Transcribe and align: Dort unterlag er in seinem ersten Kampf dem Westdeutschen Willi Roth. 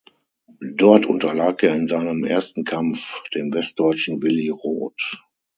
Dort 0.59 1.05
unterlag 1.05 1.61
er 1.61 1.75
in 1.75 1.85
seinem 1.85 2.23
ersten 2.23 2.63
Kampf 2.63 3.21
dem 3.35 3.53
Westdeutschen 3.53 4.23
Willi 4.23 4.49
Roth. 4.49 5.21